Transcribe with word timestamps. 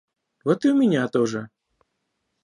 Вот 0.43 0.65
и 0.65 0.69
у 0.69 0.73
меня 0.75 1.07
тоже 1.07 1.49